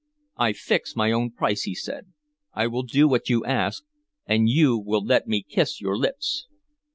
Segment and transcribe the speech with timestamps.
[0.35, 2.07] "I fix my own price," he said.
[2.55, 3.83] "I will do what you ask,
[4.25, 6.47] an you will let me kiss your lips."